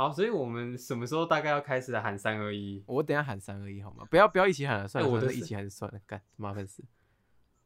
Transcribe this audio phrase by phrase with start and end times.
[0.00, 2.82] 好，所以我们什么时候大概要开始喊三二一？
[2.86, 4.06] 我等一下喊三二一好吗？
[4.08, 6.82] 不要不要一起喊了，算了，哎我的是算了一起喊算了，干麻烦死。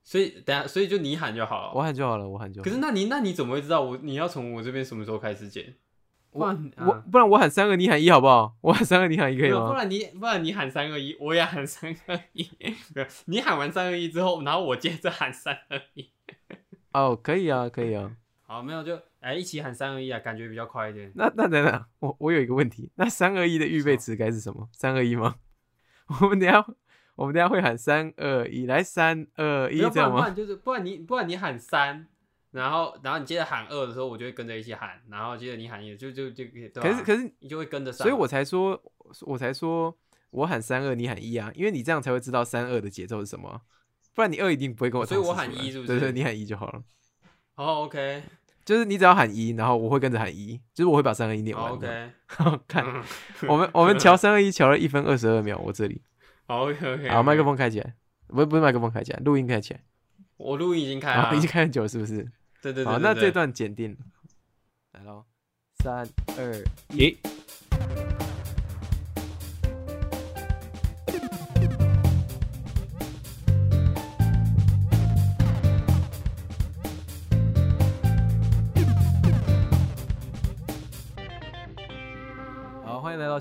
[0.03, 1.72] 所以等下，所以就你喊就好了。
[1.72, 2.64] 我喊就好了，我喊就好。
[2.64, 5.76] 可是那你那你怎么会知道我你要从我这边什么时候开始剪？
[6.32, 8.56] 不我然我啊不然我喊三二，你喊一好不好？
[8.62, 9.74] 我喊三二，你喊一可以吗不？
[9.74, 12.51] 然你不然你喊三二一，我也喊三二一。
[13.26, 16.10] 你喊完三二一之后，然后我接着喊三二一。
[16.95, 18.16] 哦，可以啊，可以啊。
[18.42, 21.11] 好，没有就哎一起喊三二一啊，感觉比较快一点。
[21.15, 24.69] 那那等等，我我有一个问题，那三二一的预备词该是什么？
[24.73, 25.37] 三二一吗？
[26.20, 26.62] 我们等下
[27.16, 30.16] 我们等下会喊三二一，来三二一不这样吗？
[30.16, 32.06] 然不然就是不然你不然你喊三，
[32.51, 38.06] 然后然后你接着喊二的时候，我就会跟着一起喊，然后接着你喊一，就就就对吧可是可是，你就会跟着上。
[38.06, 38.79] 所以我才说，
[39.23, 39.96] 我才说
[40.30, 43.60] 我喊三二，你喊一啊，因为你这样才会知道三二的节奏是什么啊，
[44.15, 46.82] 不然你二一定不会跟我所以我喊一是不是对对，是你喊一就好了。
[47.56, 48.23] 哦 OK
[48.64, 51.78] 就是你只要喊一，然后我会跟着喊一，就是我会把三二一念完。
[51.78, 53.02] 的 OK， 看嗯
[53.48, 56.01] 我们我们调三二一调了一分二十二秒，我这里
[56.46, 57.09] 好 OK OK。
[57.10, 57.95] 好，麦克，风开起来，
[58.29, 59.80] 不是不是麦克风开起来，录音开起来，
[60.37, 62.23] 我录音已经开好，了，已经开很久了是不是？
[62.62, 63.96] 对对对好，那这段剪定，
[64.92, 65.25] 来喽，
[65.83, 66.07] 三
[66.39, 67.17] 二咦，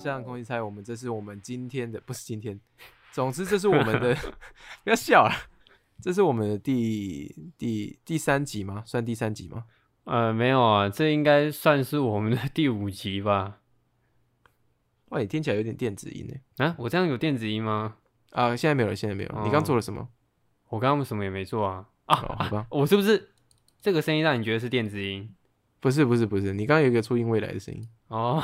[0.04, 0.62] 好，欢迎来到下场空气猜。
[0.62, 2.60] 我们这是我们今天的，不是今天，
[3.12, 4.16] 总之这是我们的，
[4.84, 5.32] 不要笑了，
[6.02, 8.84] 这是我们的第第第三集吗？
[8.86, 9.66] 算第三集吗？
[10.04, 13.60] 呃，没有啊，这应该算是我们的第五集吧？
[15.10, 16.66] 哇，你听起来有点电子音呢。
[16.66, 17.96] 啊，我这样有电子音吗？
[18.32, 19.44] 啊，现在没有了，现在没有了。
[19.46, 20.10] 你刚哦做了什么？
[20.70, 23.32] 我刚刚什么也没做啊啊哦，好吧，我是不是
[23.80, 25.34] 这个声音让你觉得是电子音？
[25.84, 27.86] 不是不是不是，你刚刚有一个初音未来的声音。
[28.08, 28.40] 哦，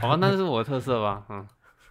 [0.00, 1.26] 好吧，那是我的特色吧？
[1.28, 1.44] 嗯，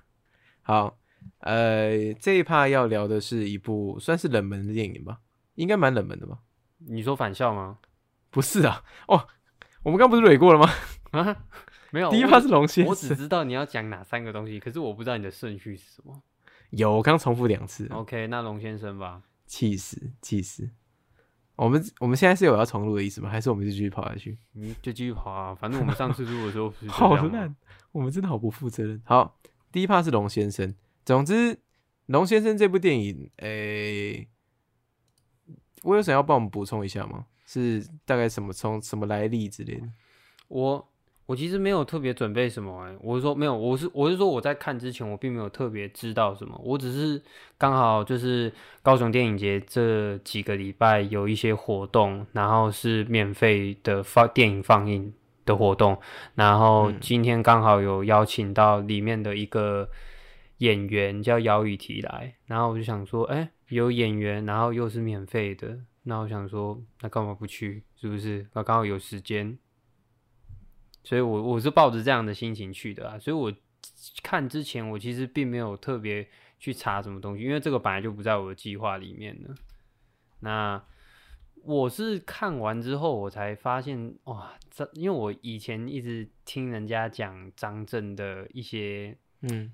[0.64, 0.98] 好，
[1.40, 5.20] 呃，这一趴要聊的是一部算是冷门的电影吧，
[5.56, 6.40] 应该蛮冷门的吧？
[6.78, 7.80] 你说返校吗？
[8.30, 9.28] 不是啊，哦，
[9.84, 10.70] 我们刚不是蕊过了吗？
[11.12, 11.44] 啊，
[11.90, 16.24] 没有， 第一趴是龙先生我只，知道你要讲哪三个东西，可是我不知道你的顺序是什么。
[16.70, 19.22] 有，我刚重复两次，OK，那龙先生吧。
[19.46, 20.70] 气死气死。
[21.56, 23.30] 我们我们现在是有要重录的意思吗？
[23.30, 24.38] 还是我们就继续跑下去？
[24.56, 27.56] 嗯就继续跑啊，反正我们上次录的时候 好样吗烂，
[27.92, 29.02] 我们真的好不负责任。
[29.06, 29.38] 好，
[29.72, 30.74] 第一趴是龙先生。
[31.06, 31.60] 总之，
[32.08, 34.28] 龙先生这部电影，诶、
[35.84, 37.26] 我有想要帮我们补充一下吗？
[37.46, 39.88] 是大概什么从什么来历之类的？
[40.48, 40.91] 我
[41.32, 47.22] 我其实没有特别准备什么、欸，我是说没有，我是我是说我在看之前我并没有特别知道什么，我只是
[47.58, 48.52] 刚好就是
[48.84, 55.14] 高雄电影节这几个礼拜有一些活动，然后是免费的放电影放映
[55.46, 55.98] 的活动，
[56.36, 59.90] 然后嗯今天刚好有邀请到里面的一个
[60.58, 67.84] 演员叫姚雨提来，然后我就想说，哎、有演员，然后又是免费的，那我想说，那干嘛不去？
[67.96, 68.46] 是不是？
[68.52, 69.58] 那刚好有时间。
[71.04, 73.52] 所以我我是抱着这样的心情去的啊，所以我
[74.22, 76.28] 看之前我其实并没有特别
[76.60, 79.50] 去查什么东西，因为这个本来就不在我的计划里面的。
[80.42, 80.84] 那
[81.64, 89.72] 我是看完之后我才发现，哇，这因为我以前一直听人家讲张震的一些，嗯，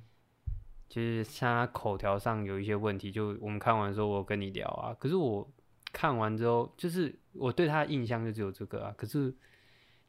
[0.88, 5.46] 就是像他口条上有一些问题，就我们看完的时候我有跟你聊啊，可是我
[5.92, 9.36] 看完之后，就是我对他的印象就只有这个啊，可是。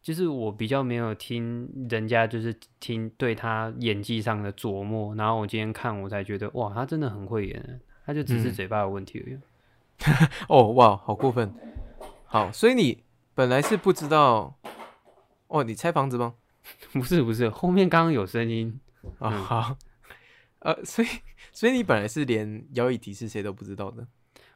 [0.09, 9.39] 就是我比较没有听人家就是听对他演技上的琢磨，然后我今天看我才觉得哇，他真的很会演，他就只是嗯嘴巴有问题而已。
[10.49, 11.53] 哦，哇，好过分。
[12.25, 13.05] 好，所以你
[13.35, 14.59] 本来是不知道，
[15.49, 16.37] 哦，你拆房子吗？
[16.95, 18.81] 不是不是，后面刚刚有声音，
[19.19, 19.77] 啊、嗯好，
[20.61, 21.09] 呃，所以
[21.53, 24.07] 所以你本来是连姚以迪是谁都不知道的，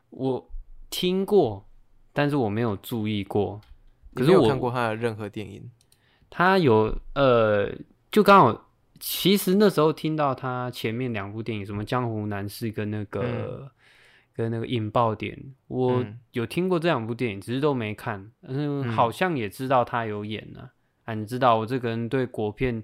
[0.08, 0.48] 我
[0.88, 1.68] 听过，
[2.14, 3.60] 但是我没有注意过。
[4.14, 5.70] 可是我看过他的任何电影。
[6.30, 7.70] 他有呃，
[8.10, 13.70] 就刚好，其实那时候听到他前面两部电影，什么《江湖男士》跟那个、
[14.34, 15.36] 跟那个《引爆点》，
[15.68, 18.30] 我嗯有听过这两部电影，只是都没看。
[18.42, 20.70] 嗯，嗯好像也知道他有演呢、
[21.04, 21.12] 啊。
[21.12, 22.82] 你知道我这个人对国片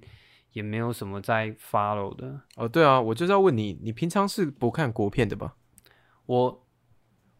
[0.52, 2.40] 也没有什么在 follow 的。
[2.56, 5.54] 哦，对啊，我就是要问你，你平常是不看国片的吧？
[6.26, 6.66] 我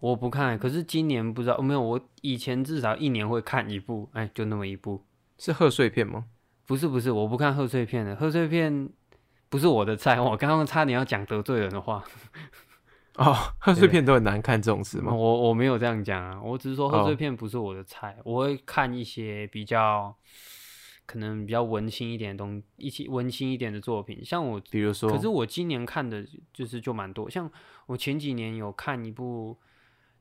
[0.00, 1.80] 我不看，可是今年不知道，没有。
[1.80, 5.04] 我以前至少一年会看一部，哎，就那么一部。
[5.38, 6.26] 是贺岁片吗？
[6.66, 8.88] 不是不是，我不看贺岁片的，贺岁片
[9.48, 10.20] 不是我的菜。
[10.20, 12.04] 我刚刚差点要讲得罪人的话，
[13.16, 15.14] 哦，贺岁片都很难看这种事我吗？
[15.16, 20.14] 我我没有这样讲啊，我只是说贺岁哦片不是我的菜，我会看一些比较
[21.06, 24.24] 可能比较温馨一点的东，一些温馨一点的作品。
[24.24, 27.50] 像我，比如说，可是我今年看的就是就蛮多，像
[27.86, 29.58] 我前几年有看一部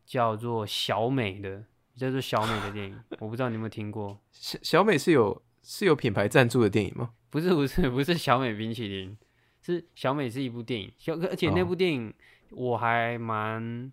[0.08, 1.66] 叫做小美的，
[1.98, 4.18] 叫做小美的电影，我不知道你有没有听过。
[4.32, 7.12] 小小美是有是有品牌赞助的电影吗？
[7.30, 9.18] 不是不是不是小美冰淇淋，
[9.62, 12.14] 是小美是一部电影，小而且那哦部电影
[12.52, 13.92] 我还蛮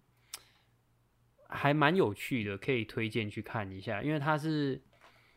[1.49, 4.81] 还蛮有趣的，可以推荐去看一下，因为它是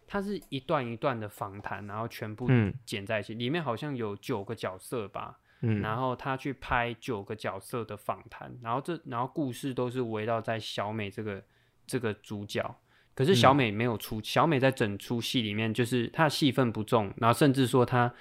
[0.05, 11.43] 它是一段一段的访谈，然后全部嗯剪在一起，里面好像有九个角色吧，嗯，然后他去拍九个角色的访谈，然后这然后故事都是围绕在小美这个
[11.85, 12.79] 这个主角。
[13.15, 18.13] 可是小美没有出，小美在整出戏里面就是她的戏份不重，然后甚至说她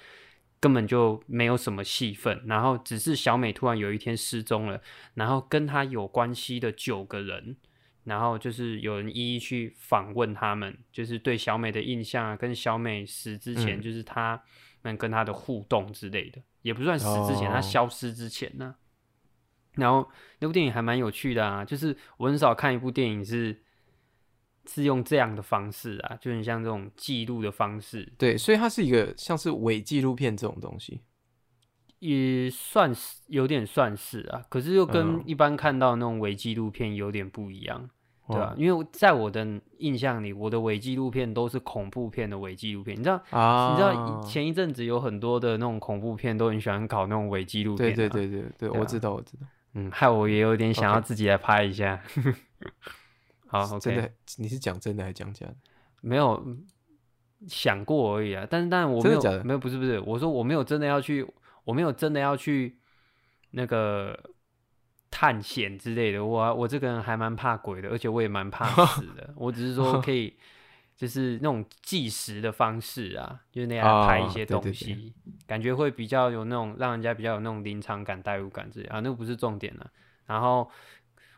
[0.59, 4.81] 根本就没有什么戏份，然后只是小美突然有一天失踪了，
[5.13, 7.55] 然后跟她有关系的九个人，
[8.05, 13.81] 然后就是有人一一去访问他们，就是对小美的印象啊，跟小美死之前，嗯。
[13.81, 14.41] 就是他
[14.81, 18.75] 们跟她的互动之类的，也不算死之前，她哦消失之前呢、
[19.75, 20.09] 然后
[20.39, 23.63] 那部电影还蛮有趣的啊，就是我很少看一部电影是
[24.65, 31.01] 是用这样的方式啊，就很像这种记录的方式，对，所以它是一个像是伪纪录片这种东西。
[31.99, 37.89] 也算是有点算是啊，可是又跟嗯一般看到那种伪纪录片有点不一样。
[38.29, 39.47] 对啊哦，因为在我的
[39.77, 42.97] 印象里，我的伪纪录片都是恐怖片的伪纪录片。
[42.97, 48.09] 你知道，啊，你知道前一阵子有很多的那种恐怖片都很喜欢搞那种伪纪录片、对啊。
[48.09, 49.47] 对对对对，对啊我知道我知道。
[49.73, 52.01] 嗯，害我也有点想要自己来拍一下。
[53.47, 55.55] 好，OK，真的，你是讲真的还是讲假的？
[56.01, 56.65] 没有嗯
[57.47, 58.45] 想过而已啊。
[58.49, 61.25] 但是，但我没有没有，不是不是，我说我没有真的要去，
[61.63, 62.77] 我没有真的要去
[63.51, 64.19] 那个
[65.09, 66.23] 探险之类的。
[66.23, 69.33] 我我这个人还蛮怕鬼的，而且我也蛮怕 死的。
[69.35, 70.35] 我只是说可以，
[70.95, 75.13] 就是那种计时的方式啊，就是那样拍一些东哦对对西，
[75.45, 78.99] 感觉会比较有那种让人家比较有那种临场感、代入感之类啊。
[78.99, 79.89] 那个不是重点了、
[80.25, 80.69] 然后。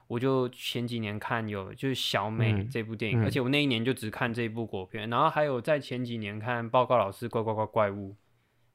[0.09, 8.09] 我就前几年看有就是小美嗯这部电影，嗯而且我那一年就只看这一部国片，然后还有在前几年看《报告老师怪怪怪怪物》，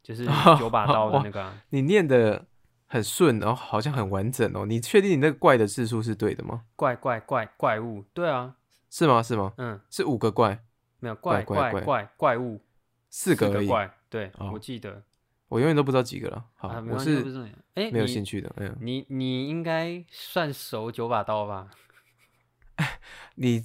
[0.00, 0.24] 就是
[0.56, 2.46] 九把刀的那个啊、 你念的
[2.94, 4.64] 很顺，然后好像很完整哦。
[4.64, 6.62] 你确定你那个怪的字数是对的吗？
[6.76, 8.54] 怪怪怪怪物，对啊，
[8.88, 9.20] 是吗？
[9.20, 9.52] 是吗？
[9.56, 10.64] 嗯，是五个怪，
[11.00, 12.60] 没有怪怪怪怪物，
[13.10, 13.66] 四个而已。
[13.66, 15.02] 怪，对、哦我记得
[15.48, 16.44] 我永远都不知道几个了。
[16.54, 17.18] 好，啊，我是
[17.74, 18.52] 哎，没有你兴趣的。
[18.58, 21.70] 嗯，你你应该算熟九把刀吧？
[23.34, 23.64] 你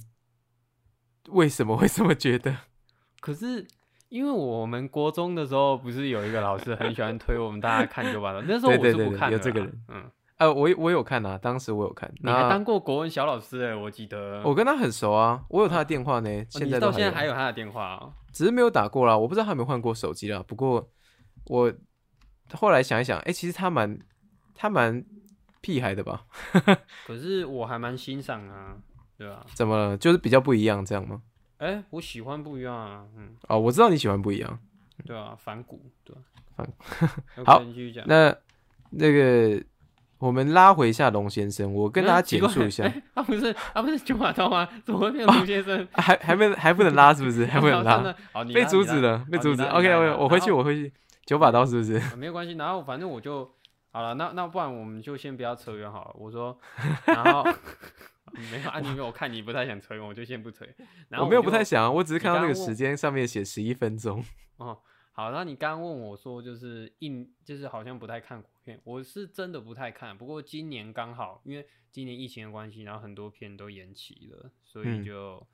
[1.28, 2.56] 为什么会这么觉得？
[3.20, 3.68] 可是
[4.10, 10.02] 因为我们国中的时候，不是有一个老师很喜欢推我们大家看九把刀，那时候我是不看的啦，有这个人嗯，
[10.38, 12.12] 呃，我我有看啊，当时我有看。
[12.20, 14.42] 你还当过国文小老师哎、我记得。
[14.44, 18.12] 我跟他很熟啊，我有他的电话呢，哦现在都有现在还有他的电话哦。
[18.32, 19.16] 只是没有打过啦。
[19.16, 20.42] 我不知道他有没有换过手机啦。
[20.44, 20.90] 不过
[21.46, 21.72] 我
[22.52, 23.96] 后来想一想，哎、其实他蛮
[24.56, 25.04] 他蛮
[25.60, 26.24] 屁孩的吧？
[27.06, 28.76] 可是我还蛮欣赏啊，
[29.16, 29.96] 对吧、怎么了？
[29.96, 31.22] 就是比较不一样这样吗？
[31.60, 34.58] 哎、我喜欢不一样啊，嗯，哦，我知道你喜欢不一样。
[35.04, 36.20] 对啊，反骨，对啊、
[36.56, 36.66] 反
[37.44, 38.02] 好继续讲。
[38.06, 38.34] 那
[38.90, 39.62] 那个
[40.18, 44.66] 我们拉回一下龙先生，我跟大家简述一下，哎他不是他不是九把刀吗？
[44.84, 45.86] 怎么会变龙先生？
[45.92, 47.44] 还还没还不能拉是不是？
[47.46, 48.14] 还不能拉，
[48.54, 49.62] 被阻止了，被阻止。
[49.62, 50.92] 好你拉 OK 你拉 OK，我回去我回去，
[51.26, 51.94] 九把刀是不是？
[51.96, 53.50] 啊没有关系，然后反正我就
[53.92, 56.16] 好了，那那不然我们就先不要扯远好了。
[56.18, 56.58] 我说，
[57.06, 57.42] 然后
[58.50, 60.64] 没有啊，你没有，我看你不太想扯远，我就先不扯。
[61.08, 64.24] 然后我没有不太想啊，我只是看到那个时间上面写十一分钟。
[64.58, 64.80] 哦，
[65.12, 70.16] 好，那你刚刚问我说，就是印，就是好像不太看国片，我是真的不太看。
[70.16, 75.46] 不过今年刚好，因为今年疫情的关系，然后很多片都延期了，所以嗯就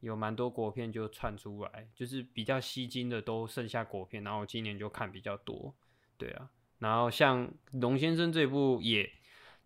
[0.00, 5.74] 有蛮多国片就窜出来，就是比较吸睛的都剩下国片，然后我今年就看比较多。
[6.18, 9.08] 对啊，然后像龙先生这部也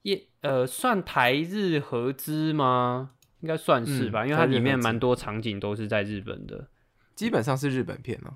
[0.02, 3.10] 也呃算台日合资吗？
[3.40, 6.68] 应该算是吧，嗯因为它里面蛮多场景都是在日本的。
[7.14, 8.34] 基本上是日本片哦、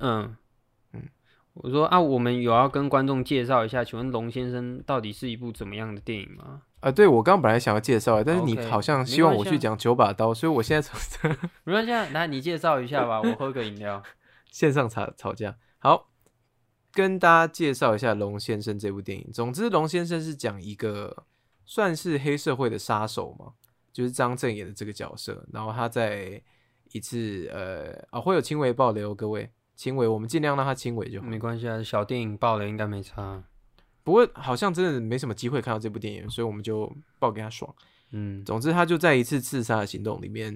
[0.00, 0.36] 嗯
[0.92, 1.02] 嗯
[1.54, 6.62] 我说啊，我们有要跟观众介绍一下，请问龙先生到底是一部怎么样的电影吗？
[6.80, 6.90] 啊。
[6.90, 11.30] 对我刚刚本来想要介绍，但是你好像希望我去讲九把刀，所以我现在从
[11.64, 14.02] 没关系啊，来你介绍一下吧，我喝个饮料。
[14.50, 15.56] 线上吵吵架。
[15.78, 16.11] 好，
[16.92, 19.28] 跟大家介绍一下《龙先生》这部电影。
[19.32, 21.24] 总之，《龙先生》是讲一个
[21.64, 23.52] 算是黑社会的杀手嘛，
[23.92, 25.44] 就是张震演的这个角色。
[25.52, 26.40] 然后他在
[26.92, 31.26] 一次呃啊会有轻微爆雷哦，各位轻微，我们尽量让他轻微就好。
[31.26, 33.42] 没关系啊，小电影爆了应该没差。
[34.04, 37.74] 不过好像真的没什么机会看到这部电影，所以我们就爆给他爽。
[38.10, 40.54] 嗯，总之，他就在一次刺杀的行动里面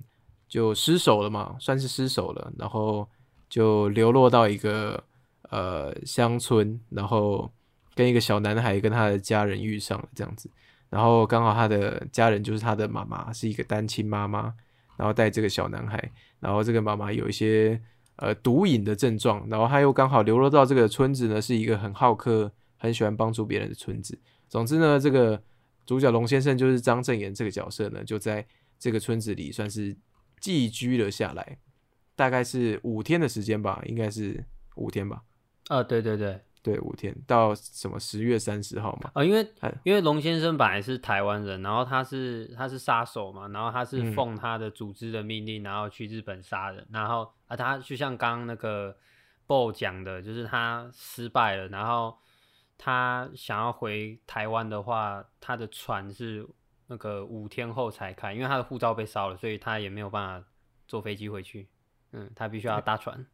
[0.48, 2.52] 就失手了嘛，算是失手了。
[2.58, 3.08] 然后
[3.48, 5.02] 就流落到一个
[5.50, 7.52] 呃乡村，然后
[7.94, 10.50] 跟一个小男孩跟他的家人遇上了这样子，
[10.90, 14.54] 然后刚好他的家人就是他的妈妈，是一个单亲妈妈，
[14.96, 17.80] 然后带这个小男孩，然后这个妈妈有一些
[18.16, 24.18] 呃毒瘾的症状，然后他又刚好流落到这个村子呢，是一个很好客、很喜欢帮助别人的村子。
[24.48, 25.42] 总之呢，这个
[25.84, 28.46] 主角龙先生就是张正言这个角色呢，就在
[28.78, 29.96] 这个村子里算是
[30.40, 31.58] 寄居了下来，
[32.14, 34.44] 大概是五天的时间吧，应该是
[34.76, 35.22] 五天吧，
[35.68, 48.96] 啊，对对对，对，五天到什么十月三十号嘛，啊，因为哎因为龙先生本来是台湾人，然后他是他是杀手嘛，然后他是嗯奉他的组织的命令，然后去日本杀人，然后啊，他就像刚刚那个
[49.46, 52.16] BO 讲的，就是他失败了，然后
[52.78, 56.46] 他想要回台湾的话，他的船是
[56.86, 60.46] 那个五天后才开，因为他的护照被烧了，所以他也没有办法
[60.86, 61.68] 坐飞机回去，
[62.12, 63.26] 嗯，他必须要搭船。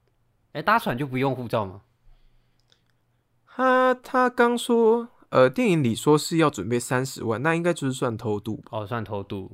[0.52, 1.80] 哎、搭船就不用护照吗？
[3.54, 9.52] 他他刚说，呃，电影里说是要准备三十万，那应该就是算偷渡吧，哦，算偷渡。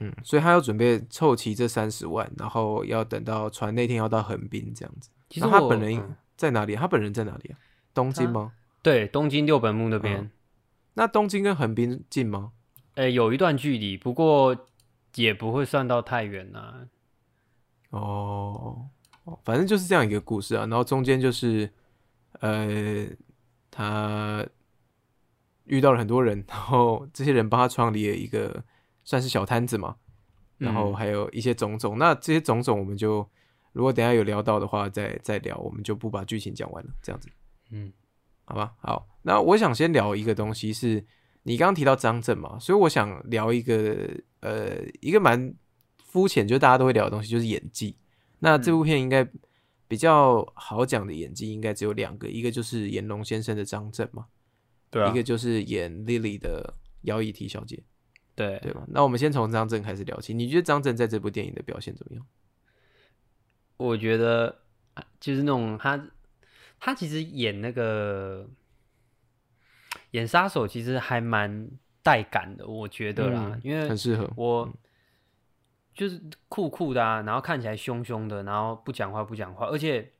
[0.00, 5.10] 嗯，所以他要准备凑齐这三十万，然后要等到船那天要到横滨这样子。
[5.28, 6.74] 其实他本人嗯在哪里？
[6.76, 7.58] 他本人在哪里啊？
[7.92, 8.52] 东京他吗？
[8.82, 10.18] 对东京六本木那边。
[10.20, 10.30] 嗯
[10.94, 12.50] 那东京跟横滨近吗？
[12.94, 14.66] 呃、有一段距离，不过
[15.14, 16.88] 也不会算到太远呐、
[17.90, 18.88] 哦，
[19.22, 20.66] 哦反正就是这样一个故事啊。
[20.66, 21.72] 然后中间就是，
[22.40, 23.06] 呃，
[23.78, 24.44] 他
[25.66, 28.64] 遇到了很多人，然后这些人帮他创立了一个
[29.04, 29.94] 算是小摊子嘛，
[30.56, 31.96] 然后嗯还有一些种种。
[31.96, 33.24] 那这些种种，我们就
[33.72, 37.28] 如果等下有聊到的话，再再聊，我们就不把剧情讲完了，这样子。
[37.70, 37.92] 嗯，
[38.46, 41.06] 好吧，好，那我想先聊一个东西是，
[41.44, 45.54] 你刚刚提到张震嘛，所以我想聊一个呃一个蛮
[45.98, 47.96] 肤浅，就大家都会聊的东西，就是演技。
[48.40, 49.24] 那这部片应该
[49.88, 54.26] 比较好讲的演技，应该只有两个，一个就是演龙先生的张震嘛，
[54.90, 57.82] 对啊一个就是演 Lily 的姚以缇小姐，
[58.36, 58.84] 对对吧？
[58.88, 62.26] 那我们先从张震开始聊起，你觉得张震在这部电影的表现怎么样？
[63.78, 64.60] 我觉得
[64.94, 66.08] 啊就是那种他
[66.78, 68.46] 他其实演那个
[70.10, 71.70] 演杀手，其实还蛮
[72.02, 74.68] 带感的，我觉得啦，嗯因为很适合，我
[75.98, 80.12] 就是酷酷的啊，然后看起来凶凶的，然后不讲话不讲话，而且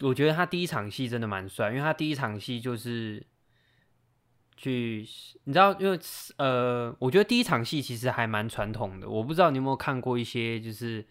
[0.00, 3.24] 我觉得他第一场戏真的蛮帅，因为他第一场戏就是
[4.56, 5.06] 去，
[5.44, 5.98] 你知道，因为
[6.38, 11.06] 呃，我觉得第一场戏其实还蛮传统的，我不知道你有没有看过一些就是。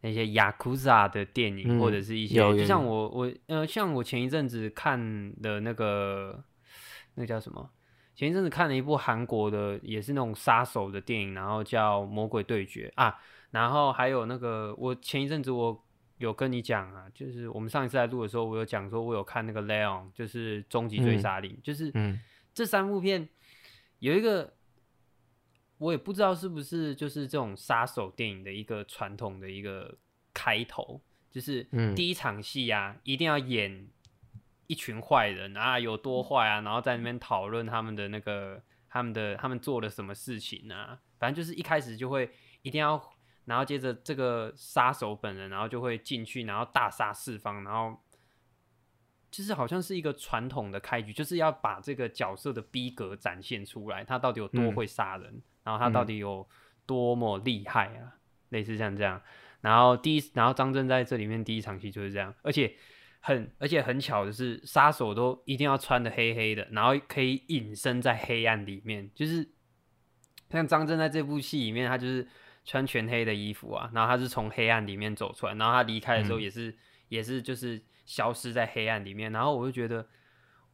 [0.00, 4.96] 那些雅库扎的电影，嗯或者是一些，就像我我呃，像我前一阵子看
[5.42, 6.44] 的那个
[7.16, 7.68] 那个叫什么？
[8.18, 13.16] 前一阵子看了一部韩国的，也是那种杀手的电影，然后叫《魔鬼对决》啊，
[13.52, 22.18] 然后还有那个，我前一阵子我有跟你讲啊，就是我们上一次在录的时候，我有讲说我有看那个《Leon》，就是《终极追杀令》，就是嗯
[22.52, 23.28] 这三部片
[24.00, 24.52] 有一个，
[25.78, 29.96] 我也不知道是不是就是这种杀手电影的一个传统的一个
[30.34, 33.86] 开头，就是嗯第一场戏啊，一定要演
[34.68, 42.30] 一群坏人啊，有多坏啊，然后在那边讨论他们的那个他们的他们做了什么事情啊，反正就是一开始就会
[42.62, 43.10] 一定要，
[43.46, 47.98] 然后接着这个杀手本人，然后就会进去，然后大杀四方，然后
[49.30, 54.74] 就是好像是一个传统的开局，就是要把这个角色的逼格展现出来，他到底有多嗯。
[54.74, 56.46] 会杀人，然后他到底有
[56.86, 58.16] 多么厉害啊，
[58.50, 59.20] 类似像这样。
[59.60, 62.76] 然后第一，然后张震在这里面第一场戏就是这样，而且
[63.20, 69.48] 很而且很巧的是，杀手都一定要穿的黑黑的，然后可以隐身在黑暗里面，就是
[70.50, 72.26] 像张震在这部戏里面，他就是
[72.64, 76.76] 穿全黑的衣服啊，然后他是从黑暗里面走出来，然后他离开的时候嗯也是、
[77.08, 80.06] 也是就是消失在黑暗里面，然后我就觉得，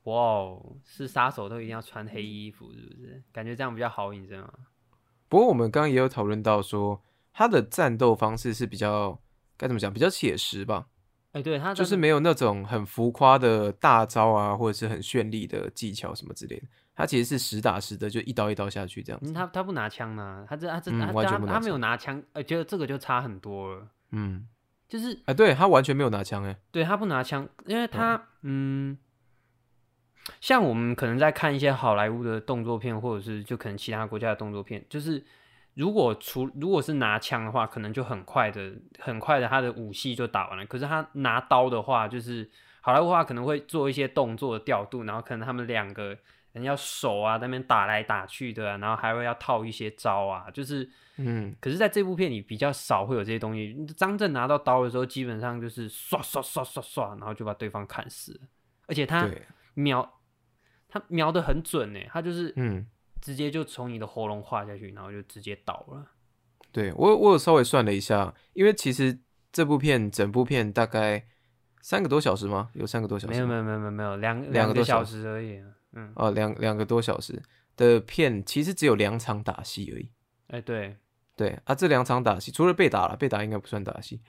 [0.05, 3.23] 哇哦，是杀手都一定要穿黑衣服，是不是？
[3.33, 4.53] 感觉这样比较好隐身啊。
[5.29, 9.21] 不过我们刚刚也有讨论到说，他的战斗方式是比较
[9.57, 10.87] 该怎么讲，比较写实吧，
[11.35, 16.67] 哎、对他就是没有那种很浮夸的大招啊，或者是很绚丽的技巧什么之类的。
[16.95, 19.33] 他其实是实打实的，就一刀一刀下去这样子。
[19.33, 23.89] 嗯，他他不拿枪呢，他这他这、嗯他他没有拿枪，呃，觉得这个就差很多了。
[24.13, 24.47] 嗯，
[24.89, 28.97] 就是哎、对他完全没有拿枪哎、对他不拿枪，因为他嗯，
[30.41, 35.21] 像我们可能在看一些好莱坞的动作片，或者是就可能其他国家的动作片，就是
[35.75, 40.65] 如果除如果是拿枪的话，可能就很快的很快的他的武戏就打完了。
[40.67, 42.49] 可是他拿刀的话，就是
[42.81, 46.17] 好莱坞话可能会做一些动作的调度，然后可能他们两个
[46.53, 53.75] 人要手啊在那边打来打去的啊、然后还会要套一些招啊，就是，嗯，可是在这部片里比较少会有这些东西。
[53.97, 58.41] 张震拿到刀的时候，基本上就是唰唰唰唰唰，然后就把对方砍死了，
[58.87, 59.29] 而且他，
[59.75, 60.21] 瞄
[60.89, 62.87] 他瞄的很准呢，他就是嗯，
[63.25, 66.11] 直接就从你的喉咙划下去，然后就直接倒了。
[66.71, 69.19] 对我我有稍微算了一下，因为其实
[69.51, 71.25] 这部片整部片大概
[71.81, 72.69] 三个多小时吗？
[72.75, 73.33] 有三个多小时吗？
[73.33, 75.67] 没有没有没有没有没有两两两个多小时而已啊。
[75.93, 77.43] 嗯，哦，两两个多小时
[77.77, 80.11] 的片，其实只有两场打戏而已。
[80.49, 80.99] 哎、对，
[81.35, 84.21] 对啊，这两场打戏除了被打了，被打应该不算打戏。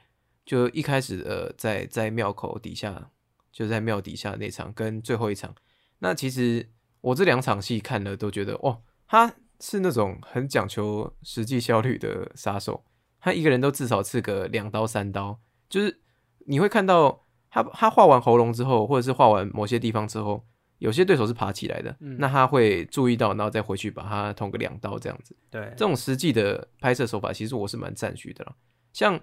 [0.45, 3.11] 就一开始呃，在在庙口底下，
[3.51, 5.53] 就在庙底下那场跟最后一场，
[5.99, 6.69] 那其实
[7.05, 12.83] 我这两场戏看了都觉得，哦，他是那种很讲求实际效率的杀手，
[13.19, 16.01] 他一个人都至少刺个两刀三刀，就是
[16.47, 20.43] 你会看到他他画完喉咙之后，或者是画完某些地方之后，
[20.79, 25.37] 有些对手是爬起来的，嗯那他会注意到，然后再回去把他捅个两刀这样子。
[25.51, 28.55] 对这，种实际的拍摄手法，其实我是蛮赞许的啦。
[28.93, 29.19] 像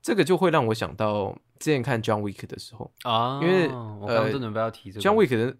[0.00, 5.56] 这个就会让我想到之前看 John Wick 的时候啊，因为我刚刚呃正准备要提这个，John Wick 的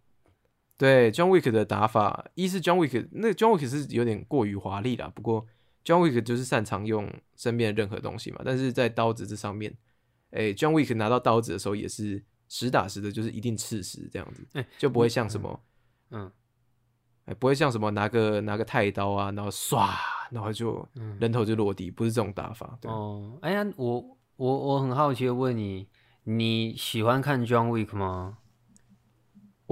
[0.85, 5.47] 对 John Wick 的打法，一是 John Wick 那 John Wick 是有点过于华丽啦，不过
[5.85, 9.75] John Wick 就是擅长用身边的任何东西嘛，但是在刀子这上面，
[10.31, 15.61] 哎、j o h n Wick 拿到刀子的时候也是实打实的，就是一定刺实这样子，哎就不会像什么。
[16.11, 16.31] 嗯
[17.25, 19.89] 哎，不会像什么拿个拿个太刀啊，然后唰，
[20.31, 22.77] 然后就嗯人头就落地，不是这种打法。
[22.83, 25.89] 对，哦，哎呀，我我我很好奇的问你，
[26.25, 28.37] 你喜欢看 John Wick 吗？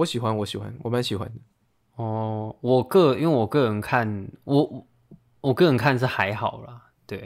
[0.03, 1.39] 我喜欢，我喜欢，我蛮喜欢的。
[1.95, 4.87] 哦，我个因为我个人看，我我
[5.39, 7.19] 我个人看是还好啦，对，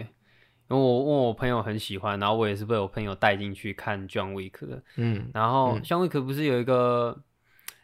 [0.69, 5.81] 因为我问我朋友很喜欢，然后我也是被我朋友带进去看 John Wick 的，嗯，然后嗯。
[5.81, 7.23] John Wick 不是有一个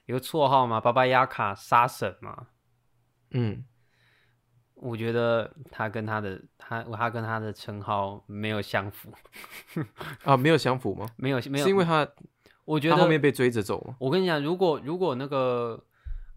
[0.06, 0.80] 有个绰号吗？
[0.80, 2.48] 巴巴亚卡杀神嘛，
[3.32, 3.66] 嗯，
[4.76, 9.12] 我觉得他跟他的他他跟他的称号没有相符，
[10.24, 11.08] 啊，没有相符吗？
[11.16, 12.08] 没有没有，是因为他
[12.66, 13.96] 我觉得他后面被追着走吗？
[14.00, 15.84] 我跟你讲，如果如果那个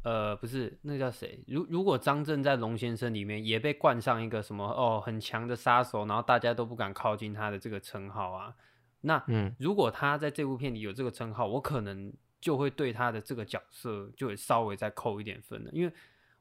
[0.03, 8.55] 呃不是那个叫谁，如如果张震在龙先生里面也被冠上一个什么哦很强的杀手，然后大家都不敢靠近他的这个称号啊，
[9.03, 15.93] 那嗯如果他在这部片里有这个称号，我可能就会对他的这个角色就会稍微再扣一点分了，因为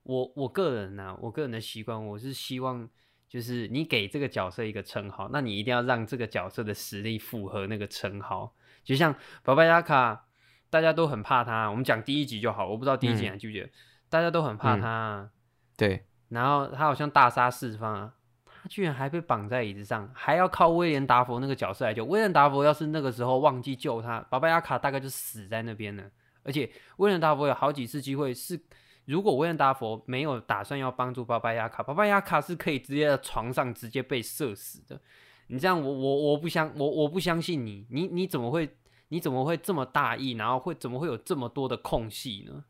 [0.04, 2.88] 我我个人呢、我个人的习惯，我是希望
[3.28, 8.54] 就是你给这个角色一个称号，那你一定要让这个角色的实力符合那个称号。
[8.86, 10.28] 就像巴巴亚卡，
[10.70, 13.70] 大家都很怕他，我们讲第一集就好，我不知道第一集嗯还记不记得，
[14.10, 15.30] 大家都很怕嗯他啊、
[15.76, 18.14] 对，然后他好像大杀四方啊，
[18.46, 22.06] 他居然还被绑在椅子上，还要靠威廉达佛那个角色来救。
[22.06, 26.04] 威廉达佛要是那个时候忘记救他，巴巴亚卡大概就死在那边了。
[26.44, 28.60] 而且威廉达佛有好几次机会是，
[29.06, 35.02] 如果威廉达佛没有打算要帮助巴巴亚卡，巴巴亚卡是可以直接在床上直接被射死的。
[35.48, 38.76] 你这样我我我不相我我不相信你，你你怎么会
[39.10, 42.64] 你怎么会这么大意，然后会怎么会有这么多的空隙呢？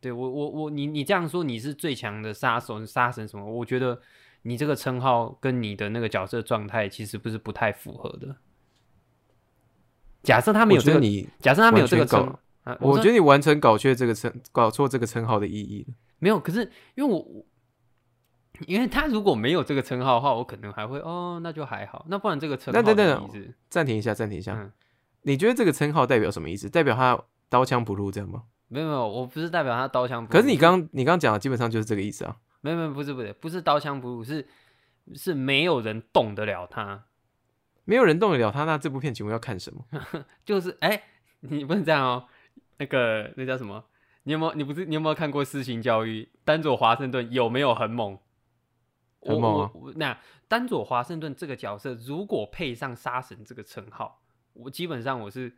[0.00, 3.44] 对我我我你你这样说你是最强的杀手杀神什么？
[3.44, 4.00] 我觉得
[4.42, 8.36] 你这个称号跟你的那个角色状态其实不是不太符合的。
[10.22, 12.34] 假设他没我有这个，你，假设他没有这个称，
[12.80, 15.86] 我觉得你完全搞缺这个称，搞错这个称号的意义。
[16.18, 16.60] 没有，可是
[16.94, 17.44] 因为我我
[18.66, 22.04] 因为他如果没有这个称号的话，我可能还会哦，那就还好。
[22.08, 24.54] 那不然这个称号那等等的意思，暂停一下，暂停一下。
[24.54, 24.72] 嗯
[25.22, 26.66] 你觉得这个称号代表什么意思？
[26.70, 28.44] 代表他刀枪不入这样吗？
[28.68, 30.32] 没有没有，我不是代表他刀枪不入。
[30.32, 32.36] 可是你刚你刚刚讲的基本上就是这个意思啊。
[32.62, 34.48] 没有没有不是不是不是刀枪不入，是
[35.14, 37.04] 是没有人动得了他。
[37.84, 39.84] 没有人动得了他，那这部片请问要看什么？
[40.42, 41.02] 就是哎、
[41.40, 42.24] 你不能这样哦。
[42.78, 43.84] 那个那叫什么？
[44.22, 44.54] 你有没有？
[44.54, 46.22] 你不是你有没有看过《私刑教育》？
[46.46, 48.18] 丹佐华盛顿有没有很猛？
[49.20, 55.56] 我我我那丹佐华盛顿这个角色，如果配上杀神这个称号，我基本上我是。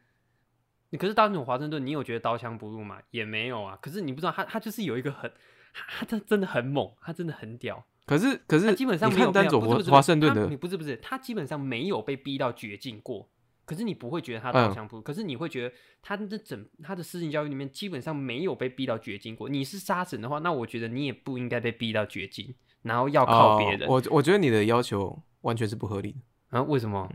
[0.91, 2.99] 你可是丹佐华盛顿，你有觉得刀枪不入吗？
[3.13, 3.79] 也没有啊。
[3.81, 5.33] 可是你不知道他，他就是有一个很，
[5.73, 7.83] 他他真真的很猛，他真的很屌。
[8.05, 9.59] 可是可是他基本上你没有看丹佐
[9.91, 13.27] 华盛顿的你不是不是，他基本上没有被逼到绝境过。
[13.65, 19.49] 可是你不会觉得他刀嗯枪不入，可是你会觉得他的整他的私信教育里面基本上没有被逼到绝境过。
[19.49, 23.89] 你是杀神的话，那我觉得你也不应该被逼到绝境，然后要靠别人。
[23.89, 26.17] 哦我我觉得你的要求完全是不合理
[26.51, 26.63] 的，啊？
[26.63, 27.11] 为什么？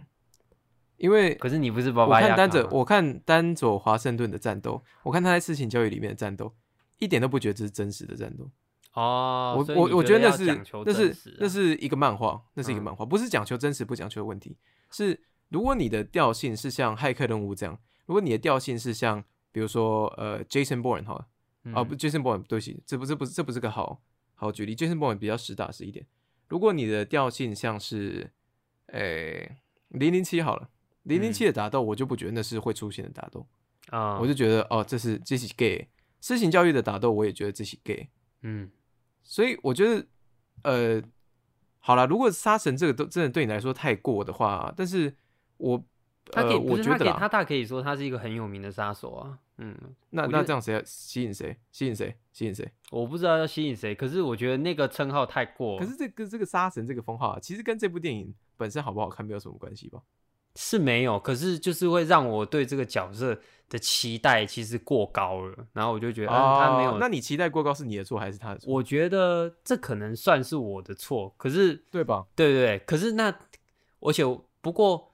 [0.97, 6.51] 因为可是你不是巴我看丹佐，吗我看丹佐华盛顿的战斗，我看他在事情教育里面的战斗，
[6.97, 8.49] 一点都不觉得这是真实的战斗。
[8.93, 14.57] 哦，我我我觉得那是那是那是一个漫画，那是一个嗯漫画，不是讲求真实不讲求的问题。
[14.89, 17.77] 是如果你的调性是像骇客任务这样，
[18.07, 21.27] 如果你的调性是像比如说呃 Jason Bourne 好了，
[21.75, 24.01] 哦，不，Jason Bourne，对不起，这不这不是这不是个好
[24.37, 26.05] 好举例，Jason Bourne 比较实打实一点。
[26.47, 28.31] 如果你的调性像是，
[28.93, 29.57] 诶，
[29.89, 30.69] 零零七好了，
[31.03, 33.45] 零零七的打斗，我就不觉得那是会出现的打斗
[33.89, 35.89] 啊，我就觉得哦，这是这是 gay，
[36.21, 38.07] 私刑教育的打斗，我也觉得这是 gay，
[38.43, 38.71] 嗯，
[39.21, 40.05] 所以我觉得，
[40.63, 41.03] 呃，
[41.79, 45.13] 好了，如果杀神这个都真的对你来说太过的话，但是
[45.57, 45.83] 我。
[46.29, 49.39] 他可以，我觉得他大可以说他是一个很有名的杀手啊。
[49.59, 49.75] 嗯，
[50.11, 51.57] 那那这样谁吸引谁？
[51.71, 52.15] 吸引谁？
[52.31, 52.71] 吸引谁？
[52.91, 55.79] 我不知道要吸引谁，可是我觉得那个称号太过。
[55.79, 59.99] 可是这个这个杀神这个封号啊，其实跟这部电影本身好不好看没有什么关系吧？
[60.55, 66.99] 是没有，可是就是会让我对这个角色的期待其实过高了，然后我就觉得他没有。
[66.99, 68.71] 那你期待过高是你的错还是他的错？
[68.71, 72.25] 我觉得这可能算是我的错，可是对吧？
[72.35, 73.35] 对对对，可是那
[74.01, 74.23] 而且
[74.61, 75.06] 不过。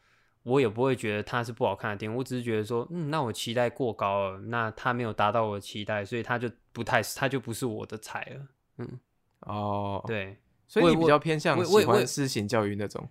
[0.43, 8.47] 我也不会觉得它是不好看的电影，我只是觉得说，嗯，那我期待过高了，那它没有达到我的期待，所以它就不太，它就不是我的菜了。
[8.79, 8.99] 嗯，
[9.39, 13.07] 哦，对，所以你比较偏向喜欢私刑教育那种。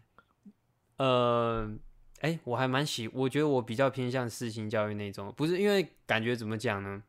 [0.98, 1.72] 呃，
[2.20, 7.02] 哎，我还蛮喜，我觉得我比较偏向私刑教育那种，不是因为感觉怎么讲呢？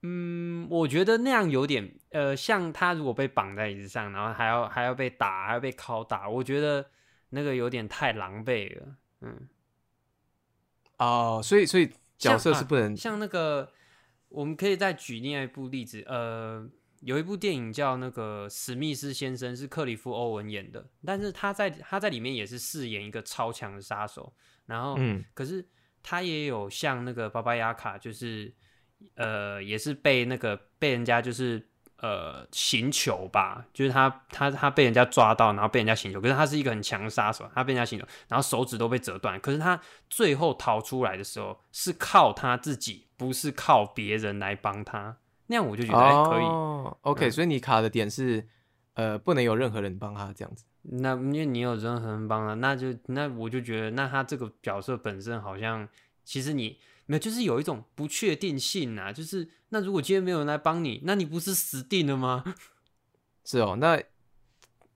[0.00, 6.86] 嗯，我觉得那样有点，呃，像他如果被绑在椅子上，然后还要还要被打，还要被拷打，我觉得。
[7.34, 9.48] 那个有点太狼狈了，嗯，
[10.98, 13.70] 哦，所以所以角色是不能像那个，
[14.28, 16.64] 我们可以再举另外一部例子，呃，
[17.00, 24.32] 有一部电影叫那个《史密斯先生》，是克里夫·欧文演的，但是他在他在里面也是饰演一个超强的杀手，
[24.66, 25.68] 然后，嗯，可是
[26.02, 28.54] 他也有像那个巴巴亚卡，就是
[29.16, 31.68] 呃，也是被那个被人家就是。
[32.04, 36.20] 呃，行求吧，就是他他他被人家抓到，然后被人家行求。
[36.20, 39.40] 可是他是一个很强杀手，他被人家行求，然后手指都被折断。
[39.40, 45.16] 可是他最后逃出来的时候，是靠他自己，不是靠别人来帮他。
[45.46, 46.44] 那样我就觉得哎，可以。
[47.10, 48.46] OK，所以你卡的点是，
[48.92, 50.66] 呃，不能有任何人帮他这样子。
[50.82, 55.88] 那因为你有任何人帮他，那就那我就觉得，那他这个角色本身好像，
[56.22, 56.76] 其实你。
[57.06, 62.44] 没有，就是有一种不确定性啊，就是那如果今天没有人来帮你，那你不是死定了吗？
[63.44, 64.02] 是哦，那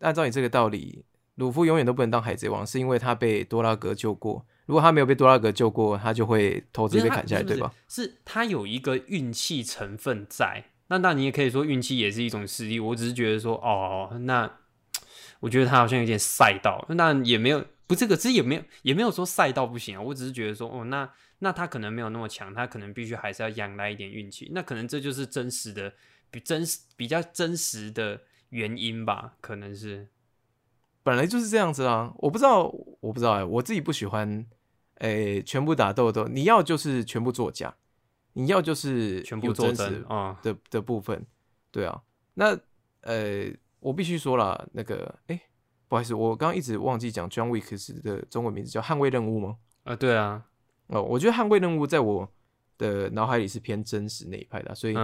[0.01, 4.47] 按照你这个道理，鲁夫永远都不能当海贼王，是因为他被多拉格救过。
[4.67, 7.73] 如果他没有被多拉格救过，他就会头直接被砍下来，对吧？
[7.89, 12.79] 是他有一个运气成分在，那那你也可以说运气也是一种实力。
[12.79, 14.59] 我只是觉得说，哦，那
[15.41, 20.01] 我觉得他好像有点赛道，那也没有不这个，其实也没有也没有说赛道不行啊。
[20.01, 21.11] 我只是觉得说，哦，那。
[21.41, 24.51] 那他可能没有那么强，他可能必须还是要仰赖一点运气。
[24.53, 25.95] 那可能这就是真实的，
[26.33, 29.37] 比真实比较真实的原因吧？
[29.41, 30.09] 可能是
[31.05, 32.13] 本来就是这样子啊！
[32.17, 32.65] 我不知道，
[32.99, 34.45] 我不知道哎，我自己不喜欢
[34.97, 37.77] 诶，全部打豆豆，你要就是全部作假，
[38.33, 41.25] 你要就是全部真实啊的的部分，
[41.71, 42.03] 对啊。
[42.35, 42.59] 那
[43.03, 43.49] 呃，
[43.79, 45.41] 我必须说了，那个哎，
[45.89, 49.57] 不好意思，我刚刚一直忘记讲 John Wick 的中文名字叫捍卫任务吗？
[49.85, 50.45] 啊，对啊。
[50.89, 52.27] 哦，我觉得捍卫任务在我
[52.79, 54.95] 的脑海里是偏真实那一派的，所以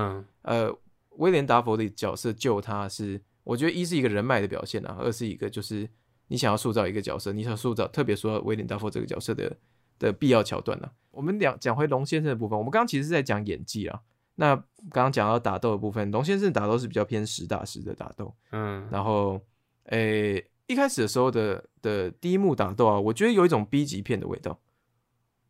[0.43, 0.75] 呃，
[1.17, 5.89] 威廉达佛的角色救他是，我觉得一是一个人脉的表现啊，二是一个就是
[6.29, 9.55] 你想要塑造一个角色，你想塑造，特别说威廉达佛这个角色的
[9.99, 10.91] 的必要桥段呢。
[11.11, 14.01] 我们讲讲回龙先生的部分，我们刚刚其实是在讲演技啊，
[14.37, 14.57] 那
[14.91, 19.41] 刚刚讲到打斗的部分，龙先生打斗是比较偏实打实的打斗，嗯，然后
[19.85, 24.61] 诶一开始的时候的的第一幕打斗啊，我觉得有一种 B 级片的味道。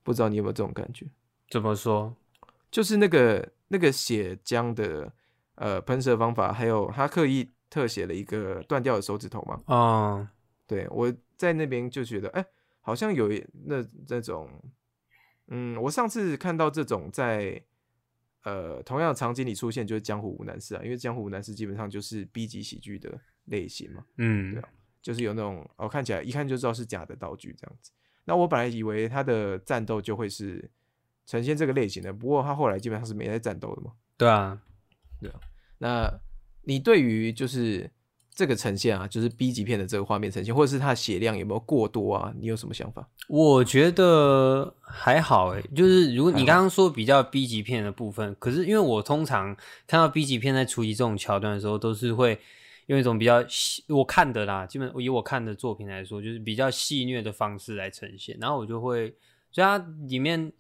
[0.03, 1.07] 不知道你有没有这种感觉？
[1.48, 2.14] 怎么说？
[2.70, 5.11] 就是那个那个血浆的
[5.55, 9.62] 呃喷射方法，还有他刻意特写了一个断掉的手指头嘛？
[9.64, 10.33] 啊，
[10.66, 12.44] 对，我在那边就觉得，哎，
[12.83, 13.29] 好像有
[13.64, 14.50] 那那种，
[15.46, 17.62] 嗯，我上次看到这种在
[18.42, 24.68] 呃同样的场景里出现，就是《江湖无难事》啊，因为《江湖无难事》基本上就是 B 级喜剧的类型嘛，嗯，对啊，
[25.04, 27.90] 就是有那种哦看起来一看就知道是假的道具这样子。
[28.24, 30.70] 那我本来以为他的战斗就会是
[31.26, 33.92] 呈现这个类型的，不过他后来基本上是没在战斗的嘛。
[34.16, 34.58] 对啊，
[35.20, 35.38] 对啊。
[35.76, 36.10] 那
[36.62, 37.90] 你对于就是
[38.34, 42.32] 这个呈现啊，就是 B 级片的这个画面呈现，或者是它的血量有没有过多啊？
[42.38, 43.06] 你有什么想法？
[43.28, 49.54] 我觉得还好诶，就是如果你刚刚说比较 B 级片的部分，可是因为我通常
[49.86, 52.40] 看到 B 级片在处理这种桥段的时候，都是会。
[52.87, 59.14] 用一种比较细，我看的啦，基本以我看的作品来说，就是比较戏谑的方式来呈现，然后我就会，
[59.51, 60.53] 所以它里面，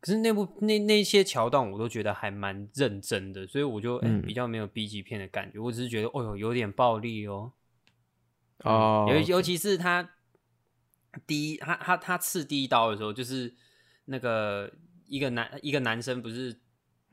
[0.00, 7.52] 可是那部那那些桥段我都觉得还蛮认真的，所以我就比较没有 B 级片的感觉，我只是觉得，哦呦，有点暴力哦，
[8.58, 10.10] 哦，尤尤其是他
[11.26, 13.54] 第一，他他他刺第一刀的时候，就是
[14.04, 14.70] 那个
[15.06, 16.60] 一个男一个男生不是，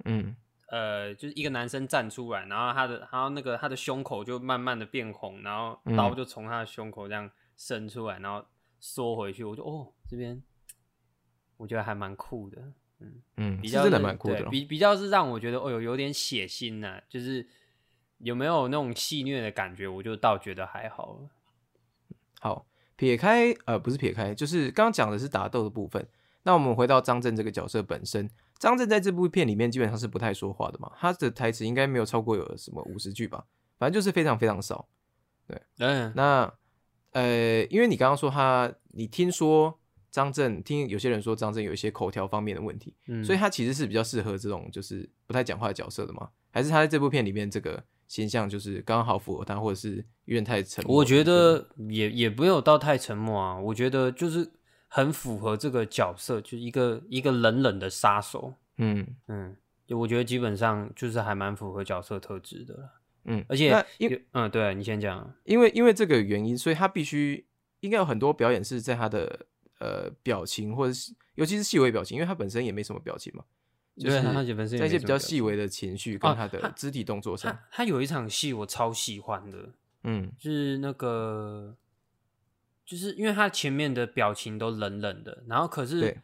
[0.03, 0.35] 嗯。
[0.67, 8.45] 呃，就是一个男生站出来，然后他的，然后那个他的胸口就慢慢的变红，然后嗯刀就从他的胸口这样伸出来，然后
[8.79, 9.43] 缩回去。
[9.43, 10.41] 我就哦，这边
[11.55, 12.61] 我觉得还蛮酷的，
[12.99, 17.47] 嗯嗯，比较是真的蛮酷的比比较是让我觉得哦有有点血腥呐、就是
[18.19, 21.29] 有没有那种戏虐的感觉，我就倒觉得还好了。
[22.39, 26.07] 好，撇开呃不是撇开，就是刚刚讲的是打斗的部分。
[26.43, 33.45] 那我们回到张震这个角色本身，张震在这部片里面基本上是不太说话的嘛，他的台词应该没有超过有什么五十句吧，
[33.77, 34.87] 反正就是非常非常少。
[35.47, 36.53] 对嗯，那
[37.11, 39.79] 呃，因为你刚刚说他，你听说
[40.11, 46.29] 张震，听有些人说张震有一些口条方面的问题，嗯所以他其实是比较适合这种就是不太讲话的角色的嘛？
[46.51, 50.97] 还是他在这部片里面这个形象就是刚好符合他，或者是有点太沉默？
[50.97, 54.49] 我觉得也也没有到太沉默啊，我觉得就是
[54.87, 58.53] 很符合这个角色，就是一个一个冷冷的杀手。
[58.77, 62.89] 嗯嗯，就我觉得基本上就是还蛮符合角色特质的啦。
[63.25, 65.35] 嗯，而且因嗯，对你先讲啊。
[65.43, 67.45] 因为因为这个原因，所以他必须
[67.81, 69.45] 应该有很多表演是在他的
[69.79, 73.43] 呃表情，或者是尤其是细微表情，因为他本身也没什么表情嘛，
[73.97, 79.69] 就是对他本身在一些比较细微的情绪跟哦他他的肢体动作上，他他有一场戏我超喜欢的，
[80.03, 81.75] 嗯是那个，
[82.87, 86.17] 就是因为他前面的表情都冷冷的，然后可是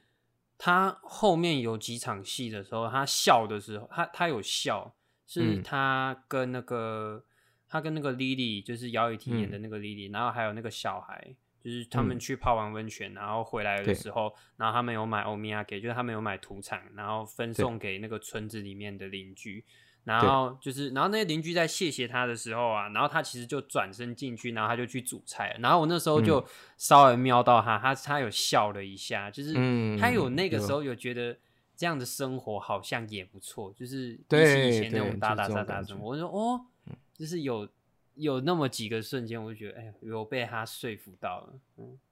[0.57, 4.95] 他后面有几场戏的时候，他笑的时候，他他有笑，
[5.27, 7.23] 是嗯他跟那个、
[7.67, 11.35] 他跟那个 Lily，就是姚雨婷演的嗯那个 Lily，、然后还有那个小孩。
[11.63, 19.63] 就是他们嗯去泡完温泉，然后回来的对时候，然后他们有买欧米亚给，就是他们有买土产，然后分送给那个村子里面的邻居。
[20.05, 25.59] 然后就是，然后那些邻居在谢谢他的时候啊，然后他其实就转身进去，然后他就去煮菜了。
[25.59, 26.45] 然后我那时候嗯就
[26.77, 31.37] 稍微瞄到他，他他有笑了一下，就是嗯他有那个有时候有觉得
[31.75, 36.65] 这样的生活好像也不错，就是比对起以前那对种打打杀杀的生活，我就说哦，
[37.13, 37.67] 就是有
[38.15, 41.53] 有那么几个瞬间，我就觉得哎，有被他说服到了。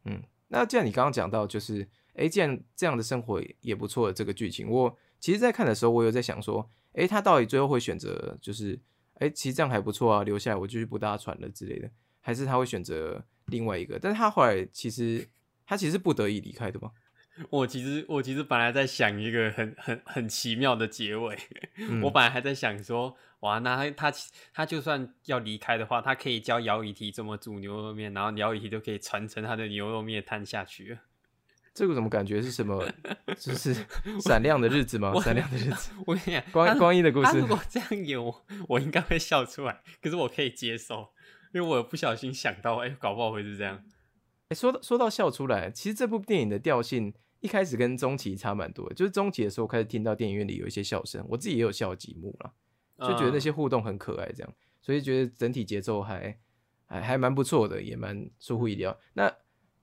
[0.06, 0.22] 嗯
[0.54, 1.82] 那既然你刚刚讲到，就是
[2.14, 8.80] 哎，诶既然这样的生活也不错的这个剧情，我其实，在看的时候，我有在想说，哎，他到底最后会选择就是，
[9.20, 13.98] 诶，其实这样还不错啊，留下来我继续不搭船了之类的，还是他会选择另外一个？
[14.00, 15.28] 但是他后来其实
[15.66, 16.92] 他其实不得已离开的嘛，
[17.50, 21.38] 我其实我其实本来在想一个很很很奇妙的结尾，
[21.78, 24.18] 嗯我本来还在想说，哇，那他他
[24.54, 31.00] 他就算要离开的话，他可以教姚以缇怎么煮牛肉面，然后姚以缇就可以传承他的牛肉面摊下去了。
[31.74, 32.86] 这个怎么感觉是什么？
[33.40, 33.74] 就是
[34.20, 35.12] 闪亮的日子吗？
[35.16, 41.10] 我闪亮的日子，我跟你讲，光光阴的故事他如果这样演我，我应该会笑出来，可是我可以接受，
[41.54, 43.84] 因为我不小心想到，哎、搞不好会是这样。
[44.50, 52.54] 欸、说到说到笑出来，其实这部电影的调性一开始跟中期差蛮多的，就是中期的时候开始听到电影院里有一些笑声，我自己也有笑几幕了，
[53.08, 56.38] 就觉得那些互动很可爱，这样，所以觉得整体节奏还
[56.86, 59.00] 还还蛮不错的，也蛮出乎意料。
[59.14, 59.34] 那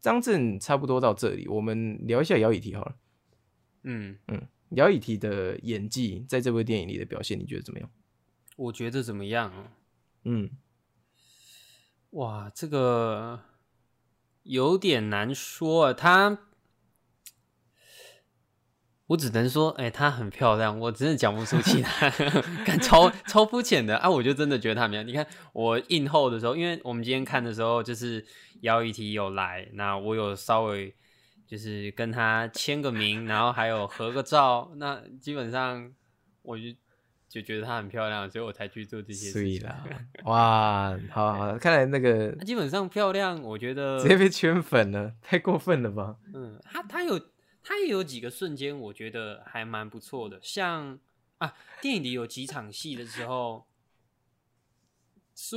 [0.01, 2.97] 张震差不多到这里，我们聊一下姚以缇好了。
[3.83, 7.91] 嗯嗯，姚以缇的演技在这部电影里的表现，你觉得怎么样？
[8.57, 9.73] 我觉得怎么样啊？
[10.25, 10.51] 嗯，
[12.11, 13.41] 哇，这个
[14.43, 15.93] 有点难说啊。
[15.93, 16.48] 她，
[19.09, 22.09] 我只能说，哎、她很漂亮，我真的讲不出其他，
[22.65, 24.09] 看超超肤浅的啊！
[24.09, 25.09] 我就真的觉得她很漂亮。
[25.09, 28.25] 你看我映后的时候，因为我们今天看的时候，就是
[28.61, 30.95] 姚一提有来，那我有稍微
[31.47, 35.91] 就是跟她签个名，然后还有合个照，那基本上
[36.43, 36.65] 我就
[37.31, 39.33] 就觉得她很漂亮，所以我才去做这些事情。
[39.33, 39.85] 所以啦，
[40.25, 46.17] 哇，好好，看来那个她基本上漂亮，我觉得直接被圈粉了，太过分了吧？
[46.35, 47.19] 嗯，她她有
[47.69, 50.99] 他也有几个瞬间，我觉得还蛮不错的，像
[51.37, 53.67] 啊，电影里有几场戏的时候，
[55.35, 55.55] 是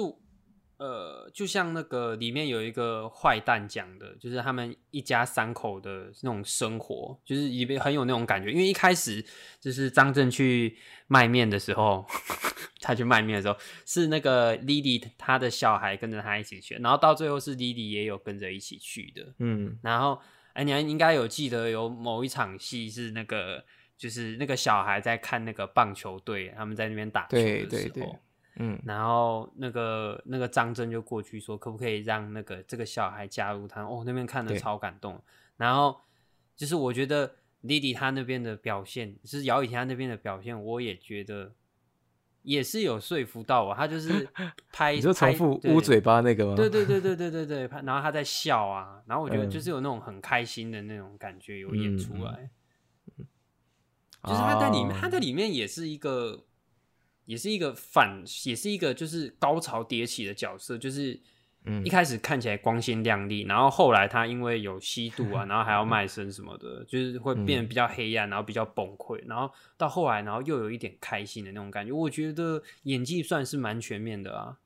[0.76, 8.52] 呃，就像那个里面有一个坏蛋讲的，就是他们一家三口的那种生活，就是里面很有那种感觉。
[8.52, 9.24] 因为一开始
[9.62, 12.06] 就是张震去卖面的时候，
[12.82, 19.34] 他去卖面的时候是那个 Lily 他的小孩跟着他一起去，然后到最后是 Lily 也有跟着一起去的。
[19.40, 20.20] 嗯然后，
[20.54, 23.64] 哎，你还应该有记得有某一场戏是那个，
[23.98, 28.16] 就是那个小孩在看那个棒球队，他们在那边打球的时候，对对对
[28.58, 33.82] 嗯然后那个那个张真就过去说，可不可以让那个这个小孩加入他？
[33.82, 35.20] 哦，那边看的超感动。
[35.56, 36.00] 然后
[36.56, 41.54] 就是我觉得 Lily 她那边的表现，就是姚以婷她那边的表现，我也觉得
[42.44, 43.74] 也是有说服到我。
[43.76, 44.28] 他就是
[44.72, 46.56] 拍，你说重复捂嘴巴那个吗？
[46.56, 52.50] 对对对对对对对，然后他在笑啊，然后我觉得嗯就是有那种很开心的那种感觉有演出嗯来，
[54.24, 56.46] 就是他在里面，哦他在里面也是一个
[57.26, 61.20] 也是一个反，也是一个就是高潮迭起的角色，就是
[61.66, 71.92] 嗯一开始看起来光鲜亮丽，然后后来他因为有吸毒啊， 然后还要卖身什么的，就是会嗯变得比较黑暗，然后比较崩溃，然后到后来，然后又有一点开心的那种感觉。
[71.92, 74.58] 我觉得演技算是蛮全面的啊，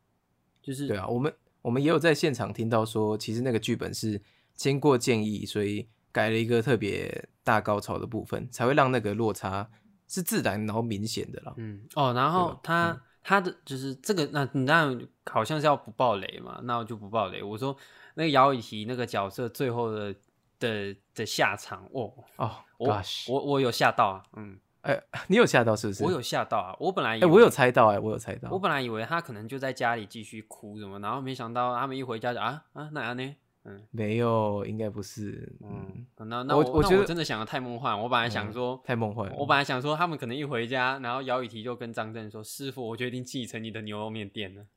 [0.62, 4.21] 就是对啊，我们我们也有在现场听到说，其实那个剧本是
[4.53, 9.69] 经过建议，所以改了一个特别大高潮的部分，才会让那个落差
[10.08, 11.53] 是自然然后明显的啦。
[11.58, 14.96] 嗯哦，然后他、他的就是这个，那那
[15.32, 17.42] 好像是要不爆雷嘛，那我就不爆雷。
[17.42, 17.76] 我说
[18.14, 20.14] 那个姚雨缇那个角色最后的
[20.60, 26.04] 的的下场，哦，哦我我我有吓到啊，嗯，哎、 你有吓到是不是？
[26.04, 28.48] 我有吓到啊，我本来以哎、为我有猜到哎、我有猜到。
[28.52, 33.36] 我本来以为他可能就在家里继续哭什么，然后没想到他们一回家就啊啊那样呢？
[33.65, 35.51] 嗯没有，应该不是。
[35.62, 38.80] 嗯，嗯，那那我我我觉得真的想的太梦幻，我本来想说。
[38.86, 39.30] 太梦幻。
[39.36, 44.67] 我本来想说，他们可能一回家，然后姚雨提就跟张震说：“师傅，我决定继承你的牛肉面店了。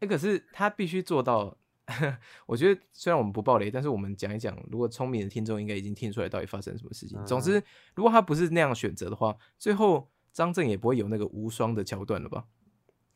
[0.00, 1.58] 哎、可是他必须做到。
[2.46, 7.18] 我觉得虽然我们不爆雷，但是我们讲一讲，如果聪明的听众应该已经听出来到底发生什么事情。
[7.18, 7.60] 嗯总之，
[7.96, 12.44] 如果他不是那样选择的话，最后张震也不会有那个无双的桥段了吧？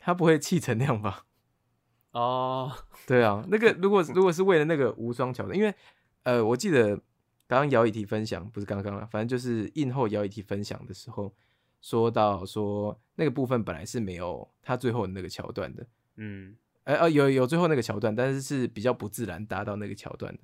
[0.00, 1.25] 他不会 气成那样吧？”
[2.16, 2.72] 哦，
[3.06, 5.74] 对啊，那个如果如果是为了那个无双桥段，因为
[6.22, 6.96] 呃，我记得
[7.46, 11.34] 刚刚姚以缇分享不是刚刚了，反正就是映后姚以缇分享的时候
[11.82, 16.56] 说到说那个部分本来是没有他最后的那个桥段的，嗯。
[16.84, 20.40] 呃呃有有最后那个桥段，但是是比较不自然达到那个桥段的，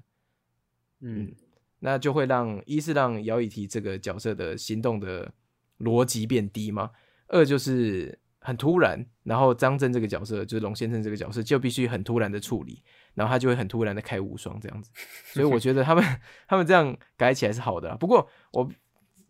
[1.00, 1.32] 嗯。
[1.78, 5.32] 那就会让一是让姚以缇这个角色的行动的
[5.78, 6.90] 逻辑变低嘛，
[7.28, 12.82] 二就是很突然，然后张震这个角色就是龙先生这个角色就必须很突然的处理，
[13.14, 14.90] 然后他就会很突然的开无双这样子，
[15.32, 16.04] 所以我觉得他们
[16.48, 17.96] 他们这样改起来是好的啦。
[17.96, 18.68] 不过我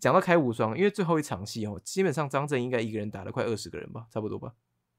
[0.01, 4.53] 讲到开无双，因为最后一场戏哦，基本上张震应该一个人打了快二十个人吧，差不多吧。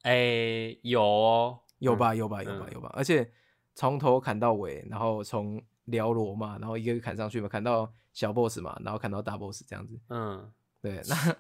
[0.03, 3.31] 哎、有哦，有吧，有吧，有吧，嗯有吧，而且
[3.73, 9.99] 从头砍到尾，然后从辽罗嘛，然后一个一个砍上去嘛，砍到小 boss 嘛，然后砍到大 boss 这样子。
[10.09, 11.35] 嗯，对，那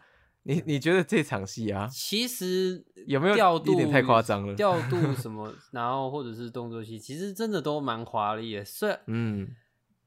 [0.45, 4.53] 你你觉得这场戏啊，其实有没有调度一点太夸张了？
[4.55, 8.65] 调度 什么，然后或者是动作戏，其实真的都蛮华丽的。
[8.65, 9.47] 虽然嗯，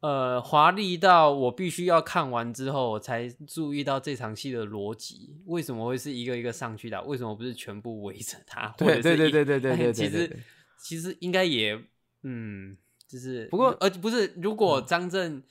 [0.01, 7.03] 呃华丽到我必须要看完之后，我才注意到这场戏的逻辑，为什么会是一个一个上去的？
[7.05, 8.75] 为什么不是全部围着他？
[8.77, 10.37] 对对对对对对 对其实
[10.79, 11.83] 其实应该也
[12.25, 12.77] 嗯，
[13.09, 15.42] 就是不过嗯而不是如果张震。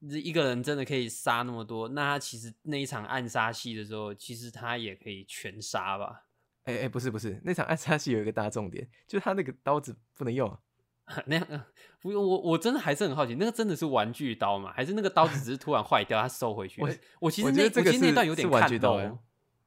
[0.00, 6.24] 一个人真的可以杀那么多，那他其实那一场暗杀戏的时候，其实他也可以全杀吧？
[6.64, 10.58] 哎哎，不是不是，那场暗杀戏有一个大重点，就是他那个刀子不能用啊。
[11.26, 11.64] 那样，
[12.00, 14.72] 不用我我真的还是很好奇，那个真的是玩具刀吗？
[14.74, 16.80] 还是那个刀子只是突然坏掉，他收回去？
[16.84, 19.12] 我我其实那我其实那是段有点是玩具刀哎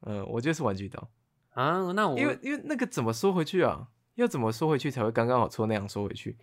[0.02, 1.10] 嗯，我觉得是玩具刀，
[1.54, 1.92] 啊。
[1.92, 3.88] 那我因为因为那个怎么收回去啊？
[4.16, 6.36] 要怎么收回去才会刚刚好戳那样收回去？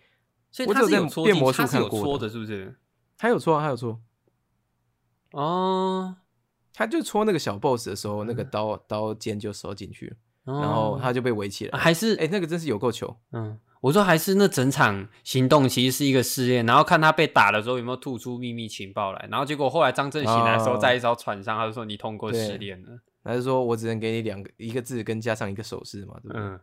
[0.50, 2.76] 所以他是有戳进，变魔术他是有看过的戳的，是不是？
[3.18, 4.00] 还有戳啊，还有戳，
[5.32, 6.16] 哦，
[6.72, 11.78] 他就戳那个小 boss 的时候，那个嗯刀刀尖就收进去了，然然后他就被围起来。
[11.78, 13.16] 还是哎、那个真是有够球。
[13.32, 23.00] 嗯，我说还是那整场行动其实是一个试验，然后看他被打的时候有没有吐出秘密情报来，然后结果后来张震醒来的时候，哦在一艘船上，他就说你通过试炼了。
[23.24, 26.40] 他就说我只能给你两个一个字跟加上一个手势嘛，对不对？
[26.40, 26.60] 嗯，